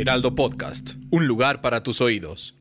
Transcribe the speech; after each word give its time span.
Heraldo 0.00 0.34
Podcast. 0.34 0.94
Un 1.10 1.26
lugar 1.26 1.60
para 1.60 1.82
tus 1.82 2.00
oídos. 2.00 2.54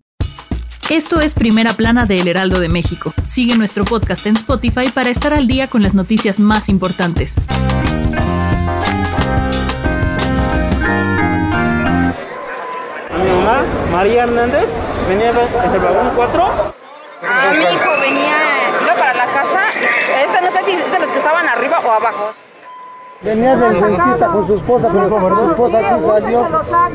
Esto 0.90 1.20
es 1.20 1.34
Primera 1.34 1.74
Plana 1.74 2.06
de 2.06 2.20
El 2.22 2.28
Heraldo 2.28 2.60
de 2.60 2.70
México. 2.70 3.14
Sigue 3.26 3.58
nuestro 3.58 3.86
podcast 3.86 4.26
en 4.28 4.36
Spotify 4.36 4.90
para 4.94 5.10
estar 5.10 5.34
al 5.34 5.48
día 5.48 5.68
con 5.68 5.82
las 5.82 5.94
noticias 5.96 6.40
más 6.40 6.70
importantes. 6.70 7.36
Mi 13.18 13.32
mamá, 13.32 13.64
María 13.92 14.24
Hernández, 14.24 14.68
venía 15.08 15.32
de- 15.32 15.70
del 15.72 15.80
vagón 15.82 16.12
4. 16.16 16.74
Ah, 17.24 17.54
mi 17.58 17.64
hijo 17.64 17.92
venía, 18.02 18.38
iba 18.84 18.94
para 18.96 19.14
la 19.14 19.26
casa. 19.28 19.62
Este 20.26 20.42
no 20.42 20.52
sé 20.52 20.64
si 20.64 20.72
es 20.74 20.92
de 20.92 21.00
los 21.00 21.12
que 21.12 21.18
estaban 21.18 21.48
arriba 21.48 21.80
o 21.80 21.92
abajo. 21.92 22.34
Venía 23.22 23.56
del 23.56 23.82
dentista 23.82 24.28
con 24.28 24.46
su 24.46 24.56
esposa, 24.56 24.90
pero 24.92 25.10
como 25.10 25.36
su 25.36 25.46
esposa 25.52 26.00
sí 26.00 26.06
salió. 26.06 26.48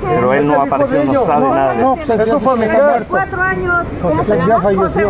Pero 0.02 0.34
él 0.34 0.46
no 0.46 0.60
apareció, 0.60 1.04
no 1.04 1.24
sabe 1.24 1.48
nada 1.48 1.74
No, 1.74 1.96
pues 1.96 2.20
eso 2.20 2.40
fue 2.40 2.64
está 2.64 2.84
muerto. 2.84 3.06
Cuatro 3.08 3.42
años. 3.42 3.86
Porque 4.02 4.22
pues 4.22 4.46
ya 4.46 4.60
falleció. 4.60 5.08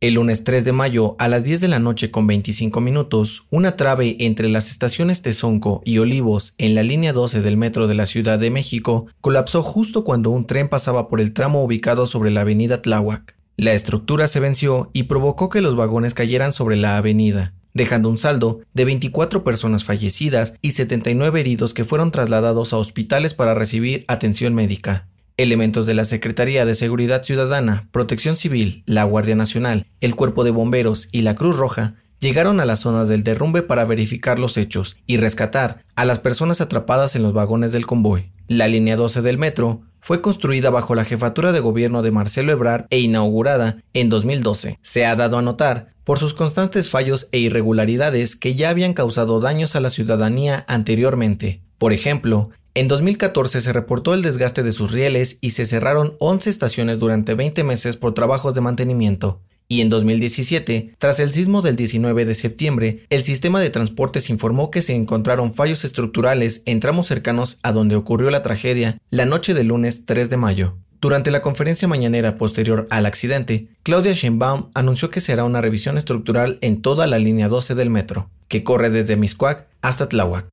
El 0.00 0.14
lunes 0.14 0.44
3 0.44 0.66
de 0.66 0.72
mayo 0.72 1.16
a 1.18 1.28
las 1.28 1.44
10 1.44 1.62
de 1.62 1.68
la 1.68 1.78
noche 1.78 2.10
con 2.10 2.26
25 2.26 2.78
minutos, 2.82 3.46
una 3.50 3.76
trave 3.76 4.16
entre 4.20 4.50
las 4.50 4.70
estaciones 4.70 5.22
Tezonco 5.22 5.80
y 5.86 5.96
Olivos 5.96 6.54
en 6.58 6.74
la 6.74 6.82
línea 6.82 7.14
12 7.14 7.40
del 7.40 7.56
metro 7.56 7.86
de 7.86 7.94
la 7.94 8.04
Ciudad 8.04 8.38
de 8.38 8.50
México 8.50 9.06
colapsó 9.22 9.62
justo 9.62 10.04
cuando 10.04 10.28
un 10.28 10.46
tren 10.46 10.68
pasaba 10.68 11.08
por 11.08 11.22
el 11.22 11.32
tramo 11.32 11.64
ubicado 11.64 12.06
sobre 12.06 12.30
la 12.30 12.42
avenida 12.42 12.82
Tláhuac. 12.82 13.34
La 13.56 13.72
estructura 13.72 14.28
se 14.28 14.40
venció 14.40 14.90
y 14.92 15.04
provocó 15.04 15.48
que 15.48 15.62
los 15.62 15.74
vagones 15.74 16.12
cayeran 16.12 16.52
sobre 16.52 16.76
la 16.76 16.98
avenida, 16.98 17.54
dejando 17.74 18.08
un 18.08 18.16
saldo 18.16 18.60
de 18.72 18.84
24 18.84 19.44
personas 19.44 19.84
fallecidas 19.84 20.54
y 20.62 20.72
79 20.72 21.40
heridos 21.40 21.74
que 21.74 21.84
fueron 21.84 22.12
trasladados 22.12 22.72
a 22.72 22.78
hospitales 22.78 23.34
para 23.34 23.54
recibir 23.54 24.04
atención 24.08 24.54
médica. 24.54 25.08
Elementos 25.36 25.86
de 25.86 25.94
la 25.94 26.04
Secretaría 26.04 26.64
de 26.64 26.76
Seguridad 26.76 27.24
Ciudadana, 27.24 27.88
Protección 27.90 28.36
Civil, 28.36 28.84
la 28.86 29.02
Guardia 29.02 29.34
Nacional, 29.34 29.88
el 30.00 30.14
Cuerpo 30.14 30.44
de 30.44 30.52
Bomberos 30.52 31.08
y 31.10 31.22
la 31.22 31.34
Cruz 31.34 31.56
Roja 31.56 31.96
llegaron 32.20 32.60
a 32.60 32.64
la 32.64 32.76
zona 32.76 33.04
del 33.04 33.24
derrumbe 33.24 33.62
para 33.62 33.84
verificar 33.84 34.38
los 34.38 34.56
hechos 34.56 34.96
y 35.06 35.16
rescatar 35.16 35.84
a 35.96 36.04
las 36.04 36.20
personas 36.20 36.60
atrapadas 36.60 37.16
en 37.16 37.22
los 37.22 37.32
vagones 37.32 37.72
del 37.72 37.86
convoy. 37.86 38.32
La 38.46 38.68
línea 38.68 38.96
12 38.96 39.22
del 39.22 39.36
metro 39.36 39.82
fue 40.04 40.20
construida 40.20 40.68
bajo 40.68 40.94
la 40.94 41.06
jefatura 41.06 41.52
de 41.52 41.60
gobierno 41.60 42.02
de 42.02 42.10
Marcelo 42.10 42.52
Ebrard 42.52 42.84
e 42.90 43.00
inaugurada 43.00 43.78
en 43.94 44.10
2012. 44.10 44.78
Se 44.82 45.06
ha 45.06 45.16
dado 45.16 45.38
a 45.38 45.42
notar 45.42 45.94
por 46.04 46.18
sus 46.18 46.34
constantes 46.34 46.90
fallos 46.90 47.30
e 47.32 47.38
irregularidades 47.38 48.36
que 48.36 48.54
ya 48.54 48.68
habían 48.68 48.92
causado 48.92 49.40
daños 49.40 49.76
a 49.76 49.80
la 49.80 49.88
ciudadanía 49.88 50.66
anteriormente. 50.68 51.62
Por 51.78 51.94
ejemplo, 51.94 52.50
en 52.74 52.86
2014 52.86 53.62
se 53.62 53.72
reportó 53.72 54.12
el 54.12 54.20
desgaste 54.20 54.62
de 54.62 54.72
sus 54.72 54.92
rieles 54.92 55.38
y 55.40 55.52
se 55.52 55.64
cerraron 55.64 56.16
11 56.20 56.50
estaciones 56.50 56.98
durante 56.98 57.32
20 57.32 57.64
meses 57.64 57.96
por 57.96 58.12
trabajos 58.12 58.54
de 58.54 58.60
mantenimiento. 58.60 59.40
Y 59.66 59.80
en 59.80 59.88
2017, 59.88 60.94
tras 60.98 61.20
el 61.20 61.30
sismo 61.30 61.62
del 61.62 61.76
19 61.76 62.24
de 62.24 62.34
septiembre, 62.34 63.06
el 63.08 63.22
sistema 63.24 63.60
de 63.60 63.70
transportes 63.70 64.28
informó 64.30 64.70
que 64.70 64.82
se 64.82 64.94
encontraron 64.94 65.54
fallos 65.54 65.84
estructurales 65.84 66.62
en 66.66 66.80
tramos 66.80 67.06
cercanos 67.06 67.58
a 67.62 67.72
donde 67.72 67.96
ocurrió 67.96 68.30
la 68.30 68.42
tragedia 68.42 68.98
la 69.10 69.24
noche 69.24 69.54
del 69.54 69.68
lunes 69.68 70.04
3 70.04 70.28
de 70.28 70.36
mayo. 70.36 70.76
Durante 71.00 71.30
la 71.30 71.42
conferencia 71.42 71.86
mañanera 71.86 72.38
posterior 72.38 72.86
al 72.90 73.04
accidente, 73.04 73.68
Claudia 73.82 74.14
Sheinbaum 74.14 74.70
anunció 74.74 75.10
que 75.10 75.20
se 75.20 75.32
hará 75.32 75.44
una 75.44 75.60
revisión 75.60 75.98
estructural 75.98 76.58
en 76.62 76.80
toda 76.80 77.06
la 77.06 77.18
línea 77.18 77.48
12 77.48 77.74
del 77.74 77.90
metro, 77.90 78.30
que 78.48 78.64
corre 78.64 78.88
desde 78.88 79.16
Miscuac 79.16 79.66
hasta 79.82 80.08
Tláhuac. 80.08 80.46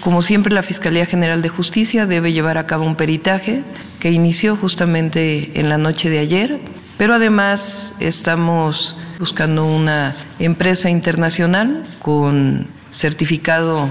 Como 0.00 0.22
siempre, 0.22 0.54
la 0.54 0.62
Fiscalía 0.62 1.04
General 1.04 1.42
de 1.42 1.50
Justicia 1.50 2.06
debe 2.06 2.32
llevar 2.32 2.56
a 2.56 2.66
cabo 2.66 2.84
un 2.84 2.96
peritaje 2.96 3.62
que 4.00 4.10
inició 4.10 4.56
justamente 4.56 5.50
en 5.60 5.68
la 5.68 5.76
noche 5.76 6.08
de 6.08 6.20
ayer, 6.20 6.58
pero 6.98 7.14
además 7.14 7.94
estamos 8.00 8.96
buscando 9.18 9.64
una 9.64 10.14
empresa 10.38 10.90
internacional 10.90 11.86
con 12.00 12.66
certificado 12.90 13.88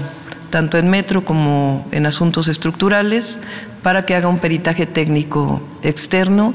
tanto 0.50 0.78
en 0.78 0.88
metro 0.88 1.24
como 1.24 1.86
en 1.90 2.06
asuntos 2.06 2.46
estructurales 2.46 3.38
para 3.82 4.06
que 4.06 4.14
haga 4.14 4.28
un 4.28 4.38
peritaje 4.38 4.86
técnico 4.86 5.60
externo 5.82 6.54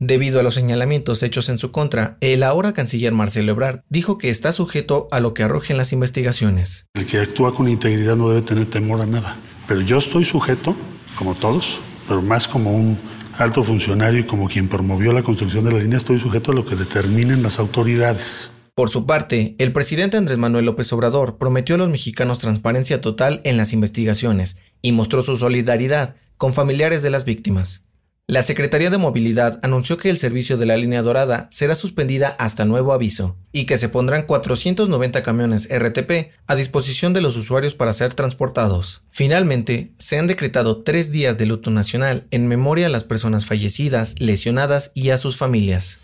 Debido 0.00 0.40
a 0.40 0.42
los 0.42 0.54
señalamientos 0.54 1.22
hechos 1.22 1.48
en 1.48 1.56
su 1.56 1.70
contra, 1.70 2.18
el 2.20 2.42
ahora 2.42 2.74
canciller 2.74 3.12
Marcelo 3.12 3.52
Ebrard 3.52 3.80
dijo 3.88 4.18
que 4.18 4.28
está 4.28 4.50
sujeto 4.50 5.06
a 5.12 5.20
lo 5.20 5.34
que 5.34 5.44
arrojen 5.44 5.76
las 5.76 5.92
investigaciones. 5.92 6.88
El 6.94 7.06
que 7.06 7.20
actúa 7.20 7.54
con 7.54 7.68
integridad 7.68 8.16
no 8.16 8.28
debe 8.28 8.42
tener 8.42 8.66
temor 8.66 9.00
a 9.00 9.06
nada. 9.06 9.36
Pero 9.68 9.80
yo 9.82 9.98
estoy 9.98 10.24
sujeto, 10.24 10.74
como 11.16 11.34
todos, 11.36 11.78
pero 12.08 12.20
más 12.20 12.48
como 12.48 12.74
un 12.74 12.98
alto 13.38 13.64
funcionario 13.64 14.20
y 14.20 14.24
como 14.24 14.48
quien 14.48 14.68
promovió 14.68 15.12
la 15.12 15.22
construcción 15.22 15.64
de 15.64 15.72
la 15.72 15.78
línea, 15.78 15.98
estoy 15.98 16.18
sujeto 16.18 16.52
a 16.52 16.54
lo 16.54 16.64
que 16.64 16.76
determinen 16.76 17.42
las 17.42 17.58
autoridades. 17.58 18.50
Por 18.74 18.90
su 18.90 19.06
parte, 19.06 19.54
el 19.58 19.72
presidente 19.72 20.16
Andrés 20.16 20.38
Manuel 20.38 20.64
López 20.64 20.92
Obrador 20.92 21.38
prometió 21.38 21.76
a 21.76 21.78
los 21.78 21.90
mexicanos 21.90 22.40
transparencia 22.40 23.00
total 23.00 23.40
en 23.44 23.56
las 23.56 23.72
investigaciones 23.72 24.58
y 24.82 24.92
mostró 24.92 25.22
su 25.22 25.36
solidaridad 25.36 26.16
con 26.36 26.54
familiares 26.54 27.02
de 27.02 27.10
las 27.10 27.24
víctimas. 27.24 27.84
La 28.26 28.42
Secretaría 28.42 28.88
de 28.88 28.96
Movilidad 28.96 29.60
anunció 29.62 29.98
que 29.98 30.08
el 30.08 30.16
servicio 30.16 30.56
de 30.56 30.64
la 30.64 30.78
línea 30.78 31.02
dorada 31.02 31.46
será 31.50 31.74
suspendida 31.74 32.28
hasta 32.38 32.64
nuevo 32.64 32.94
aviso 32.94 33.36
y 33.52 33.66
que 33.66 33.76
se 33.76 33.90
pondrán 33.90 34.22
490 34.22 35.22
camiones 35.22 35.68
RTP 35.70 36.32
a 36.46 36.56
disposición 36.56 37.12
de 37.12 37.20
los 37.20 37.36
usuarios 37.36 37.74
para 37.74 37.92
ser 37.92 38.14
transportados. 38.14 39.02
Finalmente, 39.10 39.92
se 39.98 40.18
han 40.18 40.26
decretado 40.26 40.82
tres 40.82 41.12
días 41.12 41.36
de 41.36 41.44
luto 41.44 41.70
nacional 41.70 42.26
en 42.30 42.46
memoria 42.46 42.86
a 42.86 42.88
las 42.88 43.04
personas 43.04 43.44
fallecidas, 43.44 44.14
lesionadas 44.18 44.90
y 44.94 45.10
a 45.10 45.18
sus 45.18 45.36
familias. 45.36 46.00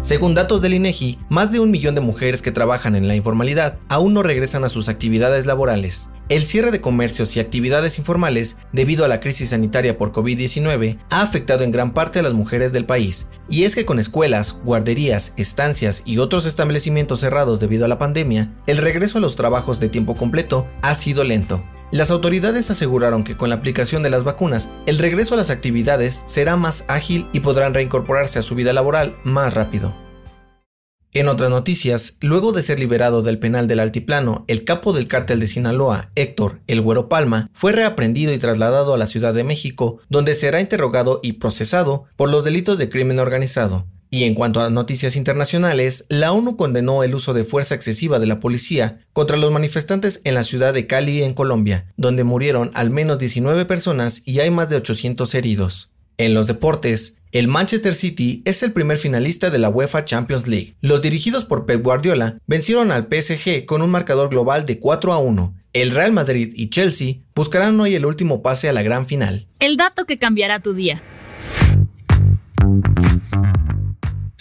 Según 0.00 0.34
datos 0.34 0.62
del 0.62 0.74
INEGI, 0.74 1.16
más 1.28 1.52
de 1.52 1.60
un 1.60 1.70
millón 1.70 1.94
de 1.94 2.00
mujeres 2.00 2.42
que 2.42 2.50
trabajan 2.50 2.96
en 2.96 3.06
la 3.06 3.14
informalidad 3.14 3.78
aún 3.88 4.14
no 4.14 4.24
regresan 4.24 4.64
a 4.64 4.68
sus 4.68 4.88
actividades 4.88 5.46
laborales. 5.46 6.08
El 6.32 6.44
cierre 6.44 6.70
de 6.70 6.80
comercios 6.80 7.36
y 7.36 7.40
actividades 7.40 7.98
informales 7.98 8.56
debido 8.72 9.04
a 9.04 9.08
la 9.08 9.20
crisis 9.20 9.50
sanitaria 9.50 9.98
por 9.98 10.12
COVID-19 10.12 10.96
ha 11.10 11.20
afectado 11.20 11.62
en 11.62 11.72
gran 11.72 11.92
parte 11.92 12.20
a 12.20 12.22
las 12.22 12.32
mujeres 12.32 12.72
del 12.72 12.86
país, 12.86 13.28
y 13.50 13.64
es 13.64 13.74
que 13.74 13.84
con 13.84 13.98
escuelas, 13.98 14.58
guarderías, 14.64 15.34
estancias 15.36 16.00
y 16.06 16.16
otros 16.16 16.46
establecimientos 16.46 17.20
cerrados 17.20 17.60
debido 17.60 17.84
a 17.84 17.88
la 17.88 17.98
pandemia, 17.98 18.50
el 18.66 18.78
regreso 18.78 19.18
a 19.18 19.20
los 19.20 19.36
trabajos 19.36 19.78
de 19.78 19.90
tiempo 19.90 20.14
completo 20.14 20.66
ha 20.80 20.94
sido 20.94 21.22
lento. 21.22 21.62
Las 21.90 22.10
autoridades 22.10 22.70
aseguraron 22.70 23.24
que 23.24 23.36
con 23.36 23.50
la 23.50 23.56
aplicación 23.56 24.02
de 24.02 24.08
las 24.08 24.24
vacunas, 24.24 24.70
el 24.86 24.96
regreso 24.96 25.34
a 25.34 25.36
las 25.36 25.50
actividades 25.50 26.24
será 26.24 26.56
más 26.56 26.86
ágil 26.88 27.28
y 27.34 27.40
podrán 27.40 27.74
reincorporarse 27.74 28.38
a 28.38 28.42
su 28.42 28.54
vida 28.54 28.72
laboral 28.72 29.18
más 29.22 29.52
rápido. 29.52 30.01
En 31.14 31.28
otras 31.28 31.50
noticias, 31.50 32.16
luego 32.22 32.52
de 32.52 32.62
ser 32.62 32.80
liberado 32.80 33.20
del 33.20 33.38
penal 33.38 33.68
del 33.68 33.80
Altiplano, 33.80 34.46
el 34.48 34.64
capo 34.64 34.94
del 34.94 35.08
cártel 35.08 35.40
de 35.40 35.46
Sinaloa, 35.46 36.10
Héctor 36.14 36.62
El 36.66 36.80
Güero 36.80 37.10
Palma, 37.10 37.50
fue 37.52 37.72
reaprendido 37.72 38.32
y 38.32 38.38
trasladado 38.38 38.94
a 38.94 38.98
la 38.98 39.06
Ciudad 39.06 39.34
de 39.34 39.44
México, 39.44 40.00
donde 40.08 40.34
será 40.34 40.62
interrogado 40.62 41.20
y 41.22 41.34
procesado 41.34 42.04
por 42.16 42.30
los 42.30 42.44
delitos 42.44 42.78
de 42.78 42.88
crimen 42.88 43.18
organizado. 43.18 43.86
Y 44.08 44.24
en 44.24 44.34
cuanto 44.34 44.62
a 44.62 44.70
noticias 44.70 45.14
internacionales, 45.14 46.06
la 46.08 46.32
ONU 46.32 46.56
condenó 46.56 47.02
el 47.02 47.14
uso 47.14 47.34
de 47.34 47.44
fuerza 47.44 47.74
excesiva 47.74 48.18
de 48.18 48.26
la 48.26 48.40
policía 48.40 49.00
contra 49.12 49.36
los 49.36 49.52
manifestantes 49.52 50.22
en 50.24 50.34
la 50.34 50.44
ciudad 50.44 50.72
de 50.72 50.86
Cali, 50.86 51.22
en 51.22 51.34
Colombia, 51.34 51.92
donde 51.98 52.24
murieron 52.24 52.70
al 52.72 52.88
menos 52.88 53.18
19 53.18 53.66
personas 53.66 54.22
y 54.24 54.40
hay 54.40 54.50
más 54.50 54.70
de 54.70 54.76
800 54.76 55.34
heridos. 55.34 55.90
En 56.22 56.34
los 56.34 56.46
deportes, 56.46 57.16
el 57.32 57.48
Manchester 57.48 57.96
City 57.96 58.42
es 58.44 58.62
el 58.62 58.70
primer 58.70 58.96
finalista 58.96 59.50
de 59.50 59.58
la 59.58 59.68
UEFA 59.68 60.04
Champions 60.04 60.46
League. 60.46 60.76
Los 60.80 61.02
dirigidos 61.02 61.44
por 61.44 61.66
Pep 61.66 61.82
Guardiola 61.82 62.38
vencieron 62.46 62.92
al 62.92 63.08
PSG 63.10 63.64
con 63.64 63.82
un 63.82 63.90
marcador 63.90 64.30
global 64.30 64.64
de 64.64 64.78
4 64.78 65.12
a 65.12 65.18
1. 65.18 65.52
El 65.72 65.90
Real 65.90 66.12
Madrid 66.12 66.52
y 66.54 66.70
Chelsea 66.70 67.16
buscarán 67.34 67.80
hoy 67.80 67.96
el 67.96 68.06
último 68.06 68.40
pase 68.40 68.68
a 68.68 68.72
la 68.72 68.84
gran 68.84 69.08
final. 69.08 69.48
El 69.58 69.76
dato 69.76 70.04
que 70.04 70.20
cambiará 70.20 70.60
tu 70.60 70.74
día. 70.74 71.02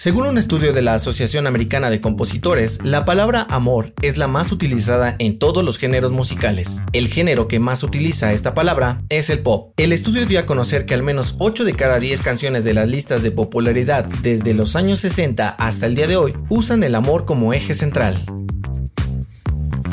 Según 0.01 0.25
un 0.25 0.39
estudio 0.39 0.74
de 0.74 0.81
la 0.81 0.95
Asociación 0.95 1.45
Americana 1.45 1.92
de 1.92 2.01
Compositores, 2.01 2.80
la 2.83 3.06
palabra 3.06 3.45
amor 3.51 3.94
es 4.01 4.18
la 4.18 4.27
más 4.27 4.51
utilizada 4.51 5.15
en 5.19 5.38
todos 5.38 5.63
los 5.63 5.77
géneros 5.77 6.12
musicales. 6.12 6.81
El 6.92 7.07
género 7.07 7.48
que 7.48 7.59
más 7.59 7.83
utiliza 7.83 8.33
esta 8.33 8.56
palabra 8.56 9.03
es 9.09 9.30
el 9.30 9.42
pop. 9.42 9.74
El 9.77 9.94
estudio 9.94 10.25
dio 10.25 10.39
a 10.39 10.48
conocer 10.48 10.88
que 10.88 10.95
al 10.95 11.03
menos 11.03 11.36
8 11.38 11.65
de 11.65 11.75
cada 11.75 12.00
10 12.00 12.19
canciones 12.21 12.65
de 12.65 12.74
las 12.74 12.89
listas 12.89 13.21
de 13.21 13.30
popularidad 13.30 14.06
desde 14.24 14.56
los 14.56 14.75
años 14.75 15.01
60 15.01 15.50
hasta 15.50 15.86
el 15.86 15.94
día 15.94 16.07
de 16.07 16.15
hoy 16.15 16.33
usan 16.50 16.81
el 16.81 16.95
amor 16.95 17.25
como 17.25 17.54
eje 17.54 17.75
central. 17.75 18.25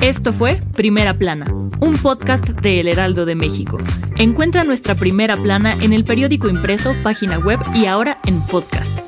Esto 0.00 0.32
fue 0.32 0.62
Primera 0.74 1.12
Plana, 1.12 1.52
un 1.80 1.98
podcast 1.98 2.48
de 2.48 2.80
El 2.80 2.88
Heraldo 2.88 3.26
de 3.26 3.34
México. 3.34 3.76
Encuentra 4.16 4.64
nuestra 4.64 4.94
Primera 4.94 5.36
Plana 5.36 5.76
en 5.82 5.92
el 5.92 6.06
periódico 6.06 6.48
impreso, 6.48 6.96
página 7.02 7.38
web 7.38 7.58
y 7.74 7.84
ahora 7.84 8.20
en 8.24 8.40
podcast. 8.46 9.07